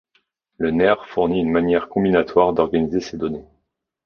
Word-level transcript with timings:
Le 0.57 0.71
nerf 0.71 1.05
fournit 1.05 1.41
une 1.41 1.51
manière 1.51 1.87
combinatoire 1.87 2.53
d'organiser 2.53 3.01
ces 3.01 3.17
données. 3.17 3.45